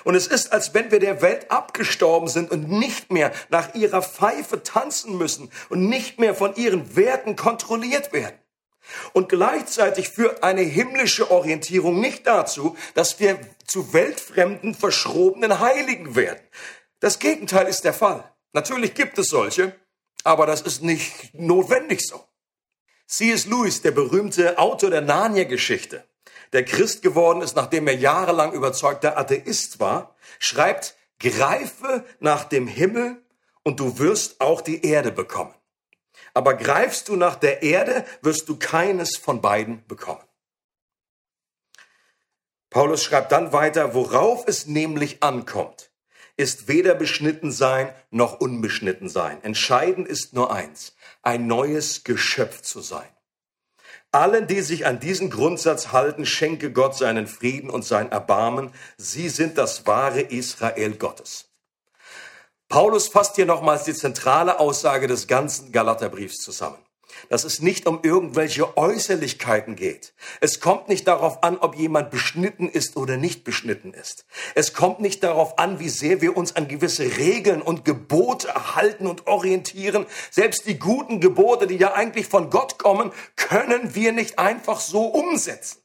Und 0.04 0.14
es 0.14 0.26
ist, 0.26 0.52
als 0.52 0.74
wenn 0.74 0.90
wir 0.90 1.00
der 1.00 1.22
Welt 1.22 1.50
abgestorben 1.50 2.28
sind 2.28 2.50
und 2.50 2.68
nicht 2.68 3.12
mehr 3.12 3.32
nach 3.48 3.74
ihrer 3.74 4.02
Pfeife 4.02 4.62
tanzen 4.62 5.18
müssen 5.18 5.50
und 5.68 5.88
nicht 5.88 6.18
mehr 6.18 6.34
von 6.34 6.54
ihren 6.54 6.96
Werten 6.96 7.36
kontrolliert 7.36 8.12
werden. 8.12 8.38
Und 9.12 9.28
gleichzeitig 9.28 10.08
führt 10.08 10.42
eine 10.42 10.62
himmlische 10.62 11.30
Orientierung 11.30 12.00
nicht 12.00 12.26
dazu, 12.26 12.76
dass 12.94 13.20
wir 13.20 13.38
zu 13.66 13.92
weltfremden, 13.92 14.74
verschrobenen 14.74 15.60
Heiligen 15.60 16.14
werden. 16.14 16.40
Das 17.00 17.18
Gegenteil 17.18 17.66
ist 17.66 17.84
der 17.84 17.92
Fall. 17.92 18.32
Natürlich 18.52 18.94
gibt 18.94 19.18
es 19.18 19.28
solche, 19.28 19.74
aber 20.24 20.46
das 20.46 20.62
ist 20.62 20.82
nicht 20.82 21.34
notwendig 21.34 22.00
so. 22.00 22.24
C.S. 23.06 23.46
Lewis, 23.46 23.82
der 23.82 23.92
berühmte 23.92 24.58
Autor 24.58 24.90
der 24.90 25.02
Narnia-Geschichte, 25.02 26.04
der 26.52 26.64
Christ 26.64 27.02
geworden 27.02 27.42
ist, 27.42 27.54
nachdem 27.54 27.86
er 27.86 27.94
jahrelang 27.94 28.52
überzeugter 28.52 29.16
Atheist 29.16 29.78
war, 29.78 30.16
schreibt, 30.38 30.96
greife 31.20 32.04
nach 32.18 32.44
dem 32.44 32.66
Himmel 32.66 33.22
und 33.62 33.80
du 33.80 33.98
wirst 33.98 34.40
auch 34.40 34.60
die 34.60 34.84
Erde 34.84 35.12
bekommen. 35.12 35.54
Aber 36.36 36.52
greifst 36.52 37.08
du 37.08 37.16
nach 37.16 37.36
der 37.36 37.62
Erde, 37.62 38.04
wirst 38.20 38.50
du 38.50 38.58
keines 38.58 39.16
von 39.16 39.40
beiden 39.40 39.82
bekommen. 39.86 40.22
Paulus 42.68 43.02
schreibt 43.02 43.32
dann 43.32 43.54
weiter, 43.54 43.94
worauf 43.94 44.46
es 44.46 44.66
nämlich 44.66 45.22
ankommt, 45.22 45.90
ist 46.36 46.68
weder 46.68 46.94
beschnitten 46.94 47.52
sein 47.52 47.90
noch 48.10 48.38
unbeschnitten 48.38 49.08
sein. 49.08 49.42
Entscheidend 49.44 50.06
ist 50.06 50.34
nur 50.34 50.52
eins, 50.52 50.94
ein 51.22 51.46
neues 51.46 52.04
Geschöpf 52.04 52.60
zu 52.60 52.82
sein. 52.82 53.08
Allen, 54.12 54.46
die 54.46 54.60
sich 54.60 54.84
an 54.84 55.00
diesen 55.00 55.30
Grundsatz 55.30 55.92
halten, 55.92 56.26
schenke 56.26 56.70
Gott 56.70 56.98
seinen 56.98 57.28
Frieden 57.28 57.70
und 57.70 57.86
sein 57.86 58.12
Erbarmen. 58.12 58.74
Sie 58.98 59.30
sind 59.30 59.56
das 59.56 59.86
wahre 59.86 60.20
Israel 60.20 60.96
Gottes. 60.96 61.48
Paulus 62.68 63.08
fasst 63.08 63.36
hier 63.36 63.46
nochmals 63.46 63.84
die 63.84 63.94
zentrale 63.94 64.58
Aussage 64.58 65.06
des 65.06 65.26
ganzen 65.26 65.72
Galaterbriefs 65.72 66.38
zusammen 66.38 66.78
dass 67.28 67.44
es 67.44 67.60
nicht 67.60 67.86
um 67.86 68.00
irgendwelche 68.02 68.76
Äußerlichkeiten 68.76 69.76
geht. 69.76 70.14
Es 70.40 70.60
kommt 70.60 70.88
nicht 70.88 71.06
darauf 71.08 71.42
an, 71.42 71.58
ob 71.58 71.76
jemand 71.76 72.10
beschnitten 72.10 72.68
ist 72.68 72.96
oder 72.96 73.16
nicht 73.16 73.44
beschnitten 73.44 73.92
ist. 73.92 74.26
Es 74.54 74.72
kommt 74.72 75.00
nicht 75.00 75.22
darauf 75.22 75.58
an, 75.58 75.78
wie 75.78 75.88
sehr 75.88 76.20
wir 76.20 76.36
uns 76.36 76.56
an 76.56 76.68
gewisse 76.68 77.16
Regeln 77.16 77.62
und 77.62 77.84
Gebote 77.84 78.48
erhalten 78.48 79.06
und 79.06 79.26
orientieren. 79.26 80.06
Selbst 80.30 80.66
die 80.66 80.78
guten 80.78 81.20
Gebote, 81.20 81.66
die 81.66 81.76
ja 81.76 81.94
eigentlich 81.94 82.26
von 82.26 82.50
Gott 82.50 82.78
kommen, 82.78 83.12
können 83.36 83.94
wir 83.94 84.12
nicht 84.12 84.38
einfach 84.38 84.80
so 84.80 85.06
umsetzen. 85.06 85.78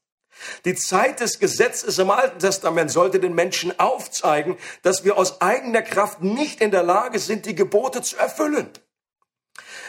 Die 0.66 0.76
Zeit 0.76 1.20
des 1.20 1.40
Gesetzes 1.40 1.98
im 2.00 2.10
Alten 2.10 2.40
Testament 2.40 2.92
sollte 2.92 3.20
den 3.20 3.36
Menschen 3.36 3.78
aufzeigen, 3.80 4.58
dass 4.82 5.04
wir 5.04 5.18
aus 5.18 5.42
eigener 5.42 5.82
Kraft 5.82 6.22
nicht 6.22 6.62
in 6.62 6.72
der 6.72 6.84
Lage 6.84 7.20
sind, 7.20 7.46
die 7.46 7.56
Gebote 7.56 8.02
zu 8.02 8.18
erfüllen. 8.18 8.70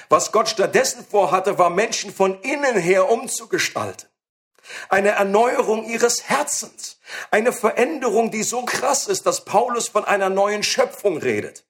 Was 0.09 0.33
Gott 0.33 0.49
stattdessen 0.49 1.07
vorhatte, 1.09 1.59
war 1.59 1.71
Menschen 1.71 2.13
von 2.13 2.41
innen 2.43 2.77
her 2.77 3.11
umzugestalten. 3.11 4.09
Eine 4.89 5.11
Erneuerung 5.11 5.85
ihres 5.85 6.29
Herzens. 6.29 6.99
Eine 7.31 7.53
Veränderung, 7.53 8.31
die 8.31 8.43
so 8.43 8.65
krass 8.65 9.07
ist, 9.09 9.27
dass 9.27 9.45
Paulus 9.45 9.89
von 9.89 10.05
einer 10.05 10.29
neuen 10.29 10.63
Schöpfung 10.63 11.17
redet. 11.17 11.65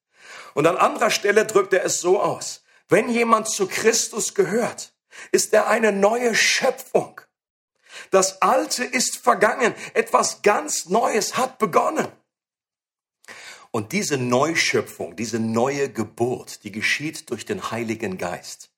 Und 0.55 0.67
an 0.67 0.77
anderer 0.77 1.11
Stelle 1.11 1.47
drückt 1.47 1.73
er 1.73 1.85
es 1.85 2.01
so 2.01 2.21
aus. 2.21 2.65
Wenn 2.89 3.09
jemand 3.09 3.49
zu 3.49 3.67
Christus 3.67 4.35
gehört, 4.35 4.93
ist 5.31 5.53
er 5.55 5.69
eine 5.69 5.93
neue 5.93 6.35
Schöpfung. 6.35 7.21
Das 8.11 8.43
Alte 8.43 8.85
ist 8.85 9.19
vergangen. 9.19 9.75
Etwas 9.95 10.43
ganz 10.43 10.87
Neues 10.87 11.37
hat 11.37 11.59
begonnen. 11.59 12.09
Und 13.71 13.93
diese 13.93 14.19
Neuschöpfung, 14.19 15.17
diese 15.17 15.39
neue 15.39 15.91
Geburt, 15.91 16.65
die 16.65 16.73
geschieht 16.73 17.31
durch 17.31 17.47
den 17.47 17.71
Heiligen 17.71 18.19
Geist. 18.19 18.71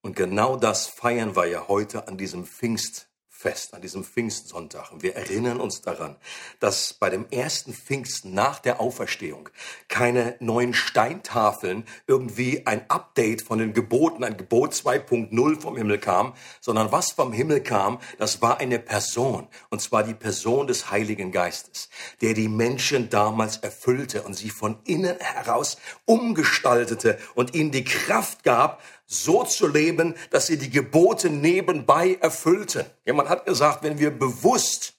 Und 0.00 0.16
genau 0.16 0.56
das 0.56 0.86
feiern 0.86 1.36
wir 1.36 1.46
ja 1.46 1.68
heute 1.68 2.08
an 2.08 2.18
diesem 2.18 2.44
Pfingst 2.44 3.07
fest, 3.38 3.72
an 3.72 3.82
diesem 3.82 4.02
Pfingstsonntag. 4.02 4.90
Und 4.90 5.04
wir 5.04 5.14
erinnern 5.14 5.60
uns 5.60 5.80
daran, 5.80 6.16
dass 6.58 6.92
bei 6.92 7.08
dem 7.08 7.24
ersten 7.30 7.72
Pfingsten 7.72 8.34
nach 8.34 8.58
der 8.58 8.80
Auferstehung 8.80 9.48
keine 9.86 10.34
neuen 10.40 10.74
Steintafeln 10.74 11.84
irgendwie 12.08 12.66
ein 12.66 12.90
Update 12.90 13.42
von 13.42 13.60
den 13.60 13.74
Geboten, 13.74 14.24
ein 14.24 14.36
Gebot 14.36 14.72
2.0 14.72 15.60
vom 15.60 15.76
Himmel 15.76 15.98
kam, 15.98 16.34
sondern 16.60 16.90
was 16.90 17.12
vom 17.12 17.32
Himmel 17.32 17.60
kam, 17.60 18.00
das 18.18 18.42
war 18.42 18.58
eine 18.58 18.80
Person. 18.80 19.46
Und 19.70 19.80
zwar 19.80 20.02
die 20.02 20.14
Person 20.14 20.66
des 20.66 20.90
Heiligen 20.90 21.30
Geistes, 21.30 21.90
der 22.20 22.34
die 22.34 22.48
Menschen 22.48 23.08
damals 23.08 23.58
erfüllte 23.58 24.22
und 24.22 24.34
sie 24.34 24.50
von 24.50 24.80
innen 24.84 25.16
heraus 25.20 25.76
umgestaltete 26.06 27.18
und 27.36 27.54
ihnen 27.54 27.70
die 27.70 27.84
Kraft 27.84 28.42
gab, 28.42 28.82
so 29.08 29.42
zu 29.42 29.66
leben, 29.66 30.14
dass 30.30 30.46
sie 30.46 30.58
die 30.58 30.70
Gebote 30.70 31.30
nebenbei 31.30 32.18
erfüllten. 32.20 32.84
Jemand 33.06 33.30
hat 33.30 33.46
gesagt, 33.46 33.82
wenn 33.82 33.98
wir 33.98 34.10
bewusst 34.10 34.94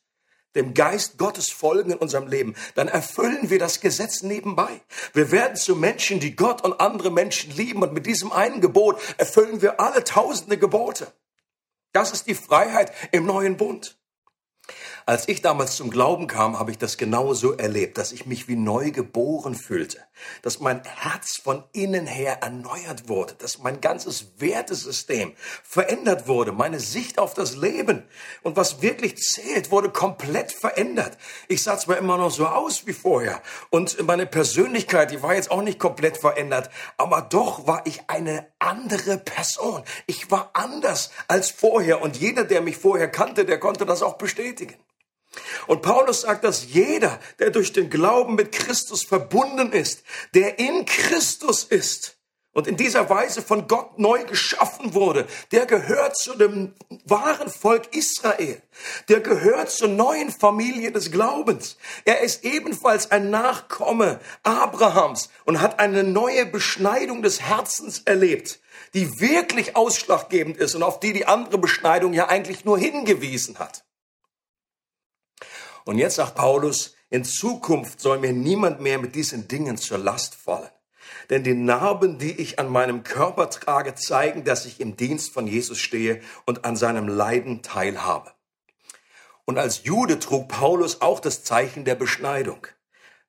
dem 0.56 0.74
Geist 0.74 1.20
Gottes 1.20 1.52
folgen 1.52 1.92
in 1.92 1.98
unserem 2.00 2.28
Leben, 2.28 2.56
dann 2.74 2.88
erfüllen 2.88 3.52
wir 3.52 3.60
das 3.60 3.82
Gesetz 3.82 4.24
nebenbei. 4.24 4.82
Wir 5.14 5.32
werden 5.32 5.56
zu 5.56 5.76
Menschen, 5.76 6.20
die 6.20 6.36
Gott 6.36 6.64
und 6.64 6.82
andere 6.82 7.12
Menschen 7.12 7.56
lieben 7.56 7.84
und 7.84 7.94
mit 7.94 8.08
diesem 8.08 8.32
einen 8.32 8.60
Gebot 8.60 9.00
erfüllen 9.18 9.62
wir 9.62 9.80
alle 9.80 10.04
tausende 10.04 10.58
Gebote. 10.58 11.14
Das 11.94 12.12
ist 12.12 12.26
die 12.26 12.36
Freiheit 12.36 12.92
im 13.12 13.28
neuen 13.28 13.58
Bund. 13.58 13.99
Als 15.10 15.28
ich 15.28 15.42
damals 15.42 15.76
zum 15.76 15.90
Glauben 15.90 16.28
kam, 16.28 16.60
habe 16.60 16.70
ich 16.70 16.78
das 16.78 16.96
genauso 16.96 17.54
erlebt, 17.54 17.98
dass 17.98 18.12
ich 18.12 18.28
mich 18.28 18.48
wie 18.48 18.56
neu 18.56 18.92
geboren 18.92 19.56
fühlte, 19.56 19.98
dass 20.44 20.60
mein 20.60 20.84
Herz 20.84 21.36
von 21.36 21.64
innen 21.74 22.06
her 22.06 22.44
erneuert 22.44 23.10
wurde, 23.10 23.34
dass 23.34 23.58
mein 23.58 23.82
ganzes 23.82 24.34
Wertesystem 24.38 25.34
verändert 25.64 26.28
wurde, 26.28 26.52
meine 26.52 26.80
Sicht 26.80 27.18
auf 27.18 27.34
das 27.34 27.56
Leben 27.56 28.04
und 28.44 28.56
was 28.56 28.84
wirklich 28.84 29.16
zählt, 29.16 29.72
wurde 29.72 29.90
komplett 29.90 30.52
verändert. 30.52 31.18
Ich 31.48 31.64
sah 31.64 31.80
zwar 31.80 31.98
immer 31.98 32.18
noch 32.20 32.30
so 32.30 32.46
aus 32.46 32.86
wie 32.86 32.94
vorher 32.94 33.42
und 33.72 34.06
meine 34.06 34.28
Persönlichkeit, 34.28 35.10
die 35.10 35.24
war 35.24 35.34
jetzt 35.34 35.50
auch 35.50 35.64
nicht 35.64 35.80
komplett 35.80 36.18
verändert, 36.18 36.70
aber 36.98 37.24
doch 37.24 37.66
war 37.66 37.82
ich 37.88 38.02
eine 38.06 38.46
andere 38.60 39.18
Person. 39.18 39.82
Ich 40.06 40.30
war 40.30 40.52
anders 40.54 41.10
als 41.28 41.50
vorher 41.50 42.00
und 42.04 42.18
jeder, 42.18 42.44
der 42.44 42.62
mich 42.62 42.78
vorher 42.78 43.10
kannte, 43.10 43.44
der 43.44 43.60
konnte 43.60 43.88
das 43.88 44.04
auch 44.04 44.20
bestätigen. 44.20 44.76
Und 45.68 45.82
Paulus 45.82 46.22
sagt, 46.22 46.44
dass 46.44 46.66
jeder, 46.66 47.20
der 47.38 47.52
durch 47.52 47.72
den 47.72 47.90
Glauben 47.90 48.36
mit 48.36 48.52
Christus 48.52 49.04
verbunden 49.04 49.72
ist, 49.72 50.04
der 50.34 50.60
in 50.60 50.86
Christus 50.86 51.64
ist 51.64 52.20
und 52.54 52.68
in 52.68 52.78
dieser 52.78 53.10
Weise 53.10 53.44
von 53.44 53.68
Gott 53.68 54.00
neu 54.00 54.24
geschaffen 54.26 54.96
wurde, 54.96 55.28
der 55.52 55.68
gehört 55.68 56.18
zu 56.18 56.36
dem 56.36 56.74
wahren 57.06 57.50
Volk 57.50 57.96
Israel. 57.96 58.62
Der 59.08 59.20
gehört 59.20 59.70
zur 59.70 59.88
neuen 59.88 60.32
Familie 60.32 60.92
des 60.92 61.12
Glaubens. 61.12 61.78
Er 62.06 62.22
ist 62.22 62.44
ebenfalls 62.44 63.12
ein 63.12 63.30
Nachkomme 63.30 64.20
Abrahams 64.42 65.30
und 65.46 65.62
hat 65.62 65.80
eine 65.80 66.04
neue 66.04 66.48
Beschneidung 66.48 67.22
des 67.22 67.42
Herzens 67.42 68.02
erlebt, 68.06 68.60
die 68.96 69.22
wirklich 69.22 69.76
ausschlaggebend 69.76 70.58
ist 70.58 70.74
und 70.74 70.82
auf 70.82 71.00
die 71.00 71.14
die 71.14 71.28
andere 71.28 71.60
Beschneidung 71.60 72.14
ja 72.14 72.30
eigentlich 72.30 72.66
nur 72.66 72.80
hingewiesen 72.80 73.60
hat. 73.60 73.84
Und 75.90 75.98
jetzt 75.98 76.18
sagt 76.18 76.36
Paulus, 76.36 76.96
in 77.10 77.24
Zukunft 77.24 78.00
soll 78.00 78.20
mir 78.20 78.32
niemand 78.32 78.80
mehr 78.80 79.00
mit 79.00 79.16
diesen 79.16 79.48
Dingen 79.48 79.76
zur 79.76 79.98
Last 79.98 80.36
fallen. 80.36 80.70
Denn 81.32 81.44
die 81.44 81.56
Narben, 81.56 82.20
die 82.20 82.40
ich 82.40 82.60
an 82.60 82.70
meinem 82.70 83.02
Körper 83.02 83.50
trage, 83.50 83.96
zeigen, 83.96 84.44
dass 84.44 84.68
ich 84.68 84.80
im 84.82 84.98
Dienst 84.98 85.34
von 85.34 85.48
Jesus 85.48 85.80
stehe 85.80 86.22
und 86.46 86.64
an 86.64 86.76
seinem 86.76 87.08
Leiden 87.08 87.64
teilhabe. 87.64 88.30
Und 89.46 89.58
als 89.58 89.84
Jude 89.84 90.20
trug 90.20 90.48
Paulus 90.48 91.02
auch 91.02 91.20
das 91.20 91.44
Zeichen 91.44 91.86
der 91.86 91.96
Beschneidung. 91.96 92.68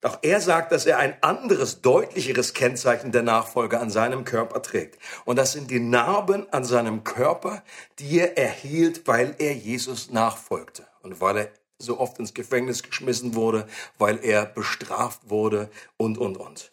Doch 0.02 0.18
er 0.20 0.42
sagt, 0.42 0.70
dass 0.70 0.84
er 0.84 0.98
ein 0.98 1.14
anderes, 1.22 1.80
deutlicheres 1.80 2.52
Kennzeichen 2.52 3.10
der 3.10 3.22
Nachfolge 3.22 3.80
an 3.80 3.88
seinem 3.88 4.26
Körper 4.26 4.60
trägt. 4.60 4.98
Und 5.24 5.36
das 5.36 5.52
sind 5.52 5.70
die 5.70 5.80
Narben 5.80 6.46
an 6.52 6.64
seinem 6.64 7.04
Körper, 7.04 7.62
die 7.98 8.18
er 8.18 8.36
erhielt, 8.36 9.08
weil 9.08 9.34
er 9.38 9.54
Jesus 9.54 10.10
nachfolgte 10.10 10.86
und 11.00 11.22
weil 11.22 11.38
er 11.38 11.59
so 11.80 11.98
oft 11.98 12.18
ins 12.18 12.34
Gefängnis 12.34 12.82
geschmissen 12.82 13.34
wurde, 13.34 13.66
weil 13.98 14.24
er 14.24 14.46
bestraft 14.46 15.28
wurde 15.28 15.70
und, 15.96 16.18
und, 16.18 16.36
und. 16.36 16.72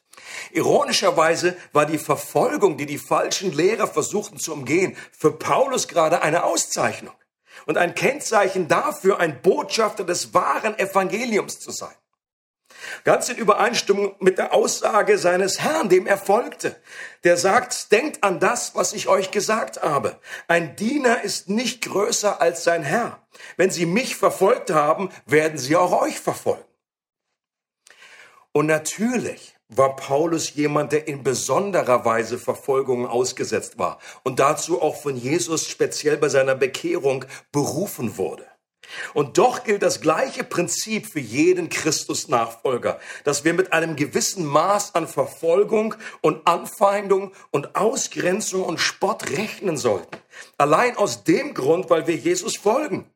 Ironischerweise 0.51 1.55
war 1.73 1.85
die 1.85 1.97
Verfolgung, 1.97 2.77
die 2.77 2.85
die 2.85 2.97
falschen 2.97 3.51
Lehrer 3.51 3.87
versuchten 3.87 4.37
zu 4.37 4.53
umgehen, 4.53 4.95
für 5.11 5.31
Paulus 5.31 5.87
gerade 5.87 6.21
eine 6.21 6.43
Auszeichnung 6.43 7.13
und 7.65 7.77
ein 7.77 7.95
Kennzeichen 7.95 8.67
dafür, 8.67 9.19
ein 9.19 9.41
Botschafter 9.41 10.03
des 10.03 10.33
wahren 10.33 10.77
Evangeliums 10.77 11.59
zu 11.59 11.71
sein. 11.71 11.95
Ganz 13.03 13.29
in 13.29 13.37
Übereinstimmung 13.37 14.15
mit 14.19 14.37
der 14.37 14.53
Aussage 14.53 15.17
seines 15.17 15.59
Herrn, 15.59 15.89
dem 15.89 16.07
er 16.07 16.17
folgte. 16.17 16.75
Der 17.23 17.37
sagt, 17.37 17.91
denkt 17.91 18.23
an 18.23 18.39
das, 18.39 18.75
was 18.75 18.93
ich 18.93 19.07
euch 19.07 19.31
gesagt 19.31 19.81
habe. 19.81 20.19
Ein 20.47 20.75
Diener 20.75 21.23
ist 21.23 21.49
nicht 21.49 21.81
größer 21.83 22.41
als 22.41 22.63
sein 22.63 22.83
Herr. 22.83 23.19
Wenn 23.55 23.71
sie 23.71 23.85
mich 23.85 24.15
verfolgt 24.15 24.71
haben, 24.71 25.09
werden 25.25 25.57
sie 25.57 25.75
auch 25.75 26.01
euch 26.01 26.19
verfolgen. 26.19 26.63
Und 28.51 28.65
natürlich 28.65 29.55
war 29.69 29.95
Paulus 29.95 30.53
jemand, 30.53 30.91
der 30.91 31.07
in 31.07 31.23
besonderer 31.23 32.05
Weise 32.05 32.37
Verfolgungen 32.37 33.05
ausgesetzt 33.05 33.77
war 33.77 33.99
und 34.23 34.39
dazu 34.39 34.81
auch 34.81 34.95
von 34.95 35.17
Jesus 35.17 35.67
speziell 35.67 36.17
bei 36.17 36.29
seiner 36.29 36.55
Bekehrung 36.55 37.25
berufen 37.51 38.17
wurde. 38.17 38.45
Und 39.13 39.37
doch 39.37 39.63
gilt 39.63 39.83
das 39.83 40.01
gleiche 40.01 40.43
Prinzip 40.43 41.07
für 41.07 41.19
jeden 41.19 41.69
Christus-Nachfolger, 41.69 42.99
dass 43.23 43.43
wir 43.43 43.53
mit 43.53 43.73
einem 43.73 43.95
gewissen 43.95 44.45
Maß 44.45 44.95
an 44.95 45.07
Verfolgung 45.07 45.95
und 46.21 46.47
Anfeindung 46.47 47.31
und 47.51 47.75
Ausgrenzung 47.75 48.63
und 48.63 48.79
Spott 48.79 49.29
rechnen 49.29 49.77
sollten. 49.77 50.17
Allein 50.57 50.97
aus 50.97 51.23
dem 51.23 51.53
Grund, 51.53 51.89
weil 51.89 52.07
wir 52.07 52.15
Jesus 52.15 52.57
folgen, 52.57 53.09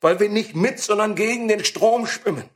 weil 0.00 0.20
wir 0.20 0.28
nicht 0.28 0.56
mit, 0.56 0.80
sondern 0.80 1.14
gegen 1.14 1.48
den 1.48 1.64
Strom 1.64 2.06
schwimmen 2.06 2.48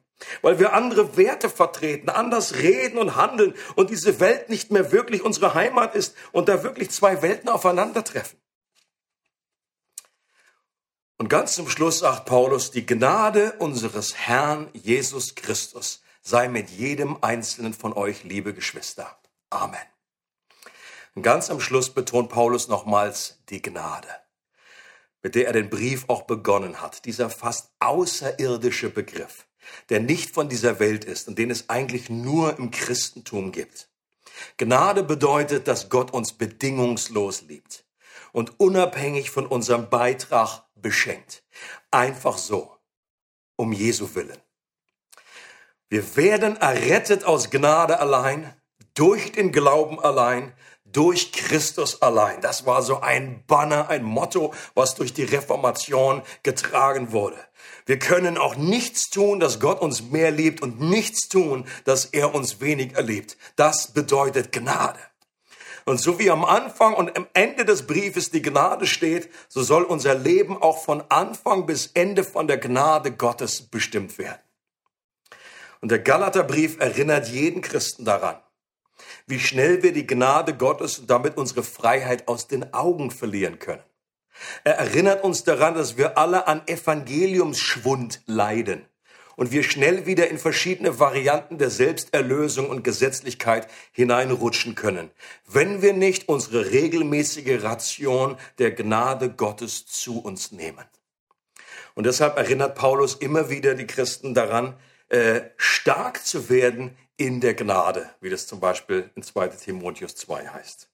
weil 0.43 0.59
wir 0.59 0.73
andere 0.73 1.17
Werte 1.17 1.49
vertreten, 1.49 2.09
anders 2.09 2.57
reden 2.57 2.99
und 2.99 3.17
handeln 3.17 3.55
und 3.75 3.91
diese 3.91 4.21
Welt 4.21 4.49
nicht 4.49 4.71
mehr 4.71 4.93
wirklich 4.93 5.23
unsere 5.23 5.55
Heimat 5.55 5.95
ist 5.95 6.17
und 6.33 6.49
da 6.49 6.63
wirklich 6.63 6.91
zwei 6.91 7.23
Welten 7.23 7.49
aufeinandertreffen. 7.49 8.39
Und 11.17 11.29
ganz 11.29 11.55
zum 11.55 11.69
Schluss 11.69 12.01
sagt 12.01 12.27
Paulus, 12.27 12.71
die 12.71 12.87
Gnade 12.87 13.53
unseres 13.59 14.15
Herrn 14.15 14.69
Jesus 14.73 15.35
Christus 15.35 16.03
sei 16.23 16.49
mit 16.49 16.71
jedem 16.71 17.19
einzelnen 17.23 17.75
von 17.75 17.93
euch, 17.93 18.25
liebe 18.25 18.55
Geschwister. 18.55 19.19
Amen. 19.51 19.79
Und 21.15 21.23
ganz 21.23 21.51
am 21.51 21.61
Schluss 21.61 21.91
betont 21.91 22.31
Paulus 22.31 22.67
nochmals 22.67 23.39
die 23.49 23.63
Gnade, 23.63 24.09
mit 25.23 25.37
der 25.37 25.47
er 25.47 25.53
den 25.53 25.71
Brief 25.71 26.05
auch 26.09 26.23
begonnen 26.23 26.81
hat. 26.81 27.05
Dieser 27.05 27.31
fast 27.31 27.71
außerirdische 27.79 28.91
Begriff 28.91 29.47
der 29.89 30.01
nicht 30.01 30.31
von 30.31 30.49
dieser 30.49 30.79
Welt 30.79 31.05
ist 31.05 31.29
und 31.29 31.39
den 31.39 31.51
es 31.51 31.69
eigentlich 31.69 32.11
nur 32.11 32.59
im 32.59 32.71
Christentum 32.71 33.53
gibt. 33.53 33.89
Gnade 34.57 35.03
bedeutet, 35.03 35.69
dass 35.69 35.89
Gott 35.89 36.13
uns 36.13 36.33
bedingungslos 36.33 37.43
liebt 37.43 37.84
und 38.35 38.59
unabhängig 38.59 39.31
von 39.31 39.47
unserem 39.47 39.89
Beitrag 39.89 40.65
beschenkt. 40.75 41.45
Einfach 41.93 42.37
so, 42.37 42.77
um 43.55 43.73
Jesu 43.73 44.15
willen. 44.15 44.37
Wir 45.89 46.17
werden 46.17 46.57
errettet 46.57 47.23
aus 47.23 47.51
Gnade 47.51 48.01
allein, 48.01 48.53
durch 48.95 49.31
den 49.31 49.53
Glauben 49.53 50.01
allein, 50.01 50.53
durch 50.85 51.31
Christus 51.31 52.03
allein. 52.03 52.41
Das 52.41 52.67
war 52.67 52.83
so 52.83 53.01
ein 53.01 53.45
Banner, 53.47 53.89
ein 53.89 54.03
Motto, 54.03 54.53
was 54.75 54.97
durch 54.97 55.15
die 55.15 55.25
Reformation 55.25 56.23
getragen 56.43 57.13
wurde. 57.13 57.39
Wir 57.87 58.01
können 58.01 58.37
auch 58.37 58.57
nichts 58.57 59.11
tun, 59.11 59.39
dass 59.39 59.61
Gott 59.61 59.81
uns 59.81 60.03
mehr 60.03 60.33
liebt 60.33 60.61
und 60.61 60.81
nichts 60.81 61.29
tun, 61.29 61.67
dass 61.85 62.07
er 62.07 62.35
uns 62.35 62.61
weniger 62.61 63.01
liebt. 63.01 63.37
Das 63.55 63.93
bedeutet 63.93 64.51
Gnade. 64.51 64.99
Und 65.85 66.01
so 66.01 66.19
wie 66.19 66.31
am 66.31 66.45
Anfang 66.45 66.95
und 66.95 67.17
am 67.17 67.27
Ende 67.35 67.65
des 67.65 67.87
Briefes 67.87 68.31
die 68.31 68.41
Gnade 68.41 68.87
steht, 68.87 69.29
so 69.49 69.63
soll 69.63 69.83
unser 69.83 70.15
Leben 70.15 70.61
auch 70.61 70.83
von 70.83 71.03
Anfang 71.11 71.67
bis 71.67 71.89
Ende 71.89 72.25
von 72.25 72.47
der 72.49 72.59
Gnade 72.59 73.13
Gottes 73.13 73.63
bestimmt 73.63 74.17
werden. 74.19 74.41
Und 75.83 75.91
der 75.91 75.99
Galaterbrief 75.99 76.81
erinnert 76.81 77.29
jeden 77.29 77.61
Christen 77.61 78.07
daran, 78.07 78.39
wie 79.27 79.39
schnell 79.39 79.83
wir 79.83 79.93
die 79.93 80.07
Gnade 80.07 80.57
Gottes 80.57 80.99
und 80.99 81.11
damit 81.11 81.37
unsere 81.37 81.63
Freiheit 81.63 82.29
aus 82.29 82.49
den 82.49 82.73
Augen 82.73 83.11
verlieren 83.11 83.59
können. 83.59 83.83
Er 84.65 84.79
erinnert 84.79 85.23
uns 85.23 85.45
daran, 85.45 85.75
dass 85.75 85.99
wir 85.99 86.17
alle 86.17 86.47
an 86.47 86.67
Evangeliumsschwund 86.67 88.23
leiden 88.27 88.87
und 89.37 89.53
wir 89.53 89.63
schnell 89.63 90.07
wieder 90.07 90.29
in 90.29 90.39
verschiedene 90.39 90.99
Varianten 90.99 91.59
der 91.59 91.71
Selbsterlösung 91.71 92.69
und 92.69 92.85
Gesetzlichkeit 92.85 93.69
hineinrutschen 93.93 94.75
können, 94.75 95.11
wenn 95.47 95.83
wir 95.83 95.93
nicht 95.93 96.29
unsere 96.29 96.71
regelmäßige 96.71 97.63
Ration 97.63 98.37
der 98.59 98.73
Gnade 98.73 99.31
Gottes 99.31 99.87
zu 99.87 100.21
uns 100.21 100.53
nehmen. 100.53 100.85
Und 101.95 102.07
deshalb 102.07 102.37
erinnert 102.37 102.75
Paulus 102.75 103.15
immer 103.15 103.51
wieder 103.51 103.75
die 103.75 103.87
Christen 103.87 104.35
daran, 104.35 104.77
äh, 105.09 105.43
stark 105.57 106.25
zu 106.25 106.49
werden 106.49 106.97
in 107.17 107.41
der 107.41 107.55
Gnade, 107.55 108.11
wie 108.21 108.31
das 108.31 108.47
zum 108.47 108.59
Beispiel 108.59 109.11
in 109.15 109.23
2 109.23 109.49
Timotheus 109.49 110.17
2 110.17 110.49
heißt. 110.49 110.89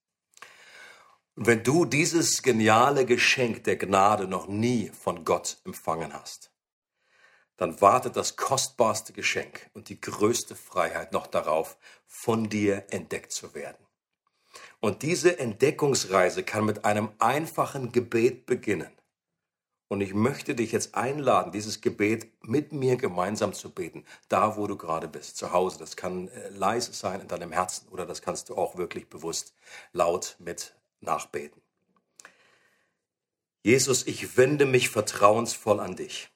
Und 1.36 1.46
wenn 1.46 1.62
du 1.62 1.86
dieses 1.86 2.42
geniale 2.42 3.06
Geschenk 3.06 3.64
der 3.64 3.76
Gnade 3.76 4.26
noch 4.26 4.46
nie 4.46 4.90
von 4.90 5.24
Gott 5.24 5.58
empfangen 5.64 6.12
hast, 6.12 6.50
dann 7.60 7.82
wartet 7.82 8.16
das 8.16 8.36
kostbarste 8.36 9.12
Geschenk 9.12 9.68
und 9.74 9.90
die 9.90 10.00
größte 10.00 10.56
Freiheit 10.56 11.12
noch 11.12 11.26
darauf, 11.26 11.76
von 12.06 12.48
dir 12.48 12.86
entdeckt 12.88 13.32
zu 13.32 13.54
werden. 13.54 13.76
Und 14.80 15.02
diese 15.02 15.38
Entdeckungsreise 15.38 16.42
kann 16.42 16.64
mit 16.64 16.86
einem 16.86 17.10
einfachen 17.18 17.92
Gebet 17.92 18.46
beginnen. 18.46 18.90
Und 19.88 20.00
ich 20.00 20.14
möchte 20.14 20.54
dich 20.54 20.72
jetzt 20.72 20.94
einladen, 20.94 21.52
dieses 21.52 21.82
Gebet 21.82 22.28
mit 22.42 22.72
mir 22.72 22.96
gemeinsam 22.96 23.52
zu 23.52 23.68
beten, 23.68 24.06
da 24.30 24.56
wo 24.56 24.66
du 24.66 24.78
gerade 24.78 25.06
bist, 25.06 25.36
zu 25.36 25.52
Hause. 25.52 25.78
Das 25.80 25.96
kann 25.96 26.28
äh, 26.28 26.48
leise 26.48 26.94
sein 26.94 27.20
in 27.20 27.28
deinem 27.28 27.52
Herzen 27.52 27.88
oder 27.88 28.06
das 28.06 28.22
kannst 28.22 28.48
du 28.48 28.54
auch 28.54 28.78
wirklich 28.78 29.10
bewusst 29.10 29.52
laut 29.92 30.36
mit 30.38 30.74
nachbeten. 31.00 31.60
Jesus, 33.62 34.06
ich 34.06 34.38
wende 34.38 34.64
mich 34.64 34.88
vertrauensvoll 34.88 35.78
an 35.78 35.94
dich. 35.94 36.30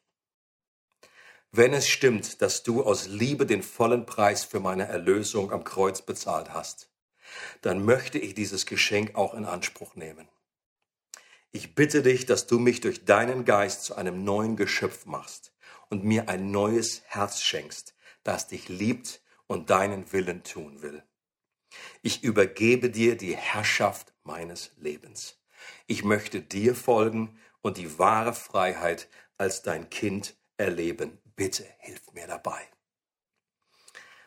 Wenn 1.56 1.72
es 1.72 1.86
stimmt, 1.86 2.42
dass 2.42 2.64
du 2.64 2.82
aus 2.82 3.06
Liebe 3.06 3.46
den 3.46 3.62
vollen 3.62 4.06
Preis 4.06 4.42
für 4.42 4.58
meine 4.58 4.88
Erlösung 4.88 5.52
am 5.52 5.62
Kreuz 5.62 6.02
bezahlt 6.02 6.52
hast, 6.52 6.90
dann 7.62 7.84
möchte 7.84 8.18
ich 8.18 8.34
dieses 8.34 8.66
Geschenk 8.66 9.14
auch 9.14 9.34
in 9.34 9.44
Anspruch 9.44 9.94
nehmen. 9.94 10.26
Ich 11.52 11.76
bitte 11.76 12.02
dich, 12.02 12.26
dass 12.26 12.48
du 12.48 12.58
mich 12.58 12.80
durch 12.80 13.04
deinen 13.04 13.44
Geist 13.44 13.84
zu 13.84 13.94
einem 13.94 14.24
neuen 14.24 14.56
Geschöpf 14.56 15.06
machst 15.06 15.52
und 15.90 16.02
mir 16.02 16.28
ein 16.28 16.50
neues 16.50 17.02
Herz 17.06 17.40
schenkst, 17.40 17.94
das 18.24 18.48
dich 18.48 18.68
liebt 18.68 19.22
und 19.46 19.70
deinen 19.70 20.12
Willen 20.12 20.42
tun 20.42 20.82
will. 20.82 21.04
Ich 22.02 22.24
übergebe 22.24 22.90
dir 22.90 23.16
die 23.16 23.36
Herrschaft 23.36 24.12
meines 24.24 24.72
Lebens. 24.76 25.40
Ich 25.86 26.02
möchte 26.02 26.40
dir 26.40 26.74
folgen 26.74 27.38
und 27.62 27.76
die 27.76 27.96
wahre 27.96 28.34
Freiheit 28.34 29.08
als 29.38 29.62
dein 29.62 29.88
Kind 29.88 30.34
erleben. 30.56 31.20
Bitte 31.36 31.66
hilf 31.78 32.12
mir 32.12 32.26
dabei. 32.26 32.60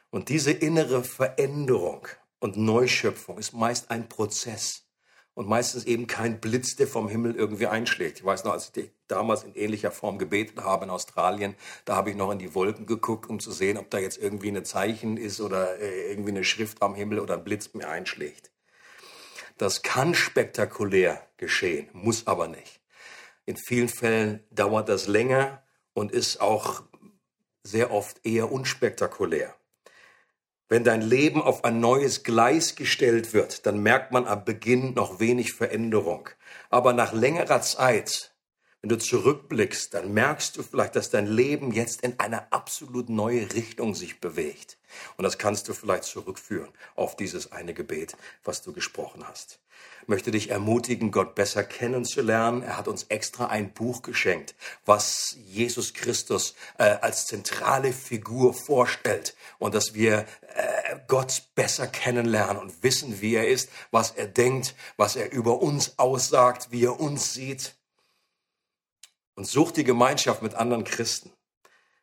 Und 0.10 0.30
diese 0.30 0.52
innere 0.52 1.04
Veränderung 1.04 2.08
und 2.40 2.58
Neuschöpfung 2.58 3.38
ist 3.38 3.54
meist 3.54 3.92
ein 3.92 4.10
Prozess 4.10 4.88
und 5.34 5.48
meistens 5.48 5.86
eben 5.86 6.08
kein 6.08 6.40
Blitz, 6.40 6.76
der 6.76 6.88
vom 6.88 7.08
Himmel 7.08 7.36
irgendwie 7.36 7.68
einschlägt. 7.68 8.20
Ich 8.20 8.26
weiß 8.26 8.44
noch, 8.44 8.54
als 8.54 8.72
ich 8.76 8.92
damals 9.08 9.44
in 9.44 9.54
ähnlicher 9.54 9.92
Form 9.92 10.18
gebetet 10.18 10.64
habe 10.64 10.86
in 10.86 10.90
Australien, 10.90 11.56
da 11.86 11.96
habe 11.96 12.10
ich 12.10 12.16
noch 12.16 12.32
in 12.32 12.40
die 12.40 12.56
Wolken 12.56 12.88
geguckt, 12.88 13.30
um 13.30 13.40
zu 13.40 13.52
sehen, 13.52 13.78
ob 13.78 13.92
da 13.92 14.00
jetzt 14.00 14.18
irgendwie 14.18 14.50
ein 14.50 14.66
Zeichen 14.66 15.18
ist 15.18 15.40
oder 15.40 15.78
äh, 15.80 16.10
irgendwie 16.10 16.32
eine 16.32 16.44
Schrift 16.44 16.82
am 16.82 16.96
Himmel 16.96 17.20
oder 17.20 17.36
ein 17.36 17.44
Blitz 17.44 17.74
mir 17.76 17.88
einschlägt. 17.88 18.50
Das 19.60 19.84
kann 19.84 20.16
spektakulär 20.16 21.22
geschehen, 21.38 21.90
muss 21.94 22.26
aber 22.26 22.48
nicht. 22.48 22.82
In 23.46 23.58
vielen 23.58 23.90
Fällen 23.90 24.44
dauert 24.50 24.90
das 24.90 25.08
länger 25.08 25.64
und 25.94 26.12
ist 26.12 26.42
auch 26.42 26.84
sehr 27.70 27.92
oft 27.92 28.26
eher 28.26 28.52
unspektakulär. 28.52 29.56
Wenn 30.70 30.84
dein 30.84 31.02
Leben 31.02 31.42
auf 31.42 31.64
ein 31.64 31.80
neues 31.80 32.24
Gleis 32.24 32.76
gestellt 32.76 33.34
wird, 33.34 33.66
dann 33.66 33.82
merkt 33.82 34.12
man 34.12 34.28
am 34.28 34.44
Beginn 34.44 34.94
noch 34.94 35.20
wenig 35.20 35.54
Veränderung. 35.54 36.30
Aber 36.70 36.92
nach 36.92 37.14
längerer 37.14 37.62
Zeit, 37.62 38.34
wenn 38.82 38.90
du 38.90 38.98
zurückblickst, 38.98 39.94
dann 39.94 40.14
merkst 40.14 40.58
du 40.58 40.64
vielleicht, 40.64 40.96
dass 40.96 41.10
dein 41.10 41.28
Leben 41.28 41.72
jetzt 41.72 42.02
in 42.02 42.20
eine 42.20 42.52
absolut 42.52 43.10
neue 43.10 43.54
Richtung 43.54 43.96
sich 43.96 44.20
bewegt. 44.20 44.78
Und 45.18 45.24
das 45.24 45.38
kannst 45.38 45.68
du 45.68 45.74
vielleicht 45.74 46.04
zurückführen 46.04 46.70
auf 46.96 47.16
dieses 47.16 47.52
eine 47.52 47.74
Gebet, 47.74 48.16
was 48.44 48.62
du 48.62 48.74
gesprochen 48.74 49.28
hast 49.28 49.60
möchte 50.08 50.32
dich 50.32 50.50
ermutigen, 50.50 51.12
Gott 51.12 51.36
besser 51.36 51.64
kennenzulernen. 51.64 52.64
Er 52.64 52.78
hat 52.78 52.88
uns 52.88 53.04
extra 53.04 53.48
ein 53.48 53.74
Buch 53.74 54.02
geschenkt, 54.02 54.56
was 54.86 55.36
Jesus 55.46 55.94
Christus 55.94 56.56
äh, 56.78 56.84
als 56.84 57.26
zentrale 57.26 57.92
Figur 57.92 58.54
vorstellt 58.54 59.36
und 59.60 59.76
dass 59.76 59.94
wir 59.94 60.20
äh, 60.56 60.98
Gott 61.08 61.44
besser 61.56 61.88
kennenlernen 61.88 62.58
und 62.58 62.84
wissen, 62.84 63.22
wie 63.22 63.36
er 63.36 63.48
ist, 63.48 63.70
was 63.92 64.12
er 64.12 64.28
denkt, 64.28 64.76
was 64.96 65.16
er 65.16 65.32
über 65.32 65.62
uns 65.62 66.00
aussagt, 66.00 66.68
wie 66.72 66.86
er 66.86 67.00
uns 67.00 67.34
sieht. 67.34 67.76
Und 69.38 69.46
such 69.46 69.72
die 69.72 69.84
Gemeinschaft 69.84 70.42
mit 70.42 70.56
anderen 70.56 70.84
Christen. 70.84 71.32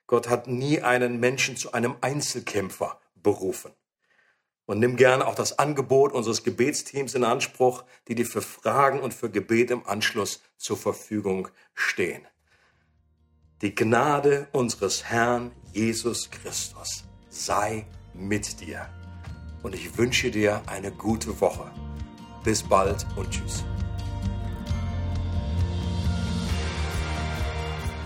Gott 0.07 0.29
hat 0.29 0.47
nie 0.47 0.81
einen 0.83 1.19
Menschen 1.19 1.57
zu 1.57 1.73
einem 1.73 1.97
Einzelkämpfer 2.01 3.01
berufen. 3.17 3.73
Und 4.67 4.79
nimm 4.79 4.95
gerne 4.95 5.27
auch 5.27 5.35
das 5.35 5.59
Angebot 5.59 6.13
unseres 6.13 6.45
Gebetsteams 6.45 7.15
in 7.15 7.25
Anspruch, 7.25 7.83
die 8.07 8.15
dir 8.15 8.25
für 8.25 8.41
Fragen 8.41 9.01
und 9.01 9.13
für 9.13 9.31
Gebet 9.31 9.73
im 9.73 9.85
Anschluss 9.85 10.43
zur 10.57 10.77
Verfügung 10.77 11.49
stehen. 11.75 12.25
Die 13.63 13.75
Gnade 13.75 14.47
unseres 14.53 15.03
Herrn 15.03 15.51
Jesus 15.73 16.31
Christus 16.31 17.05
sei 17.31 17.85
mit 18.15 18.61
dir. 18.61 18.89
Und 19.65 19.75
ich 19.75 19.99
wünsche 19.99 20.31
dir 20.31 20.63
eine 20.67 20.93
gute 20.93 21.41
Woche. 21.41 21.69
Bis 22.45 22.63
bald 22.63 23.05
und 23.17 23.29
tschüss. 23.29 23.65